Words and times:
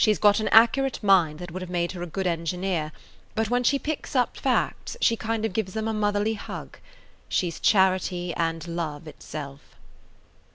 [Page 0.01 0.05
67] 0.15 0.15
She 0.15 0.19
's 0.19 0.25
got 0.25 0.39
an 0.39 0.47
accurate 0.47 1.03
mind 1.03 1.37
that 1.37 1.51
would 1.51 1.61
have 1.61 1.69
made 1.69 1.91
her 1.91 2.01
a 2.01 2.07
good 2.07 2.25
engineer, 2.25 2.91
but 3.35 3.51
when 3.51 3.63
she 3.63 3.77
picks 3.77 4.15
up 4.15 4.35
facts 4.35 4.97
she 4.99 5.15
kind 5.15 5.45
of 5.45 5.53
gives 5.53 5.75
them 5.75 5.87
a 5.87 5.93
motherly 5.93 6.33
hug. 6.33 6.79
She 7.29 7.51
's 7.51 7.59
charity 7.59 8.33
and 8.33 8.67
love 8.67 9.07
itself." 9.07 9.61